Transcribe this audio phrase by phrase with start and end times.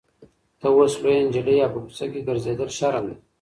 [0.59, 3.15] ته اوس لویه نجلۍ یې او په کوڅه کې ګرځېدل شرم دی.